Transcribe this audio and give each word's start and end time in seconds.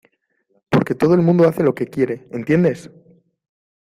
porque 0.71 0.95
todo 0.95 1.13
el 1.13 1.21
mundo 1.21 1.47
hace 1.47 1.61
lo 1.61 1.75
que 1.75 1.85
quiere,¿ 1.85 2.27
entiendes? 2.31 2.89